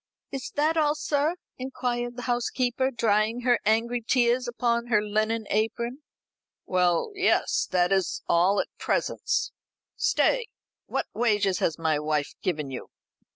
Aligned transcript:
"Is 0.31 0.49
that 0.55 0.77
all, 0.77 0.95
sir?" 0.95 1.35
inquired 1.59 2.15
the 2.15 2.23
housekeeper, 2.23 2.89
drying 2.89 3.41
her 3.41 3.59
angry 3.65 4.01
tears 4.01 4.47
upon 4.47 4.87
her 4.87 4.99
linen 5.03 5.45
apron. 5.51 6.01
"Well, 6.65 7.11
yes, 7.13 7.67
that 7.69 7.91
is 7.91 8.23
all 8.27 8.59
at 8.59 8.75
present. 8.79 9.29
Stay. 9.95 10.47
What 10.87 11.05
wages 11.13 11.59
has 11.59 11.77
my 11.77 11.99
wife 11.99 12.33
given 12.41 12.71
you?" 12.71 12.89